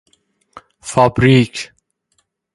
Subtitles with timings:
[0.81, 1.71] فابریک